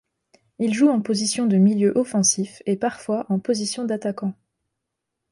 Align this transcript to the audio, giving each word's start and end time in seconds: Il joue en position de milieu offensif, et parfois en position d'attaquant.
Il 0.57 0.73
joue 0.73 0.89
en 0.89 0.99
position 0.99 1.45
de 1.45 1.57
milieu 1.57 1.91
offensif, 1.95 2.63
et 2.65 2.75
parfois 2.75 3.27
en 3.29 3.37
position 3.37 3.85
d'attaquant. 3.85 4.33